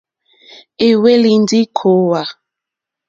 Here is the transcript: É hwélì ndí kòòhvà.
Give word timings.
É 0.85 0.87
hwélì 1.01 1.33
ndí 1.43 1.59
kòòhvà. 1.77 2.21